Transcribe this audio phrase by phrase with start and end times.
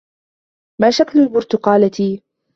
[0.81, 2.15] مَا شَكْلُ الْبُرْتُقالَةِ؟